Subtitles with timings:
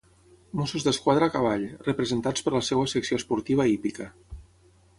[0.59, 4.09] Mossos d'Esquadra a cavall, representats per la seva secció esportiva hípica.